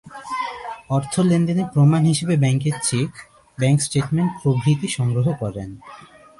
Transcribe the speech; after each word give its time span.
অর্থ 0.89 1.13
লেনদেনের 1.19 1.67
প্রমাণ 1.73 2.01
হিসেবে 2.05 2.35
ব্যাংকের 2.37 2.75
চেক, 2.83 3.11
ব্যাংক 3.57 3.77
স্টেটমেন্ট 3.81 4.31
প্রভৃতি 4.41 4.87
সংগ্রহ 4.97 5.27
করেন। 5.33 5.69